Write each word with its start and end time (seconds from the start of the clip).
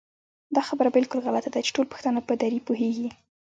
دا 0.55 0.61
خبره 0.69 0.89
بالکل 0.97 1.19
غلطه 1.27 1.49
ده 1.53 1.59
چې 1.65 1.75
ټول 1.75 1.85
پښتانه 1.93 2.19
په 2.27 2.33
دري 2.41 2.59
پوهېږي 2.67 3.09